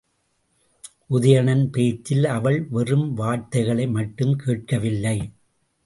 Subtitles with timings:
[1.09, 5.17] உதயணன் பேச்சில் அவள் வெறும் வார்த்தைகளை மட்டும் கேட்கவில்லை.